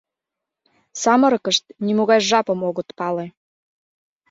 [1.01, 3.25] Самырыкышт нимогай жапым огыт пале.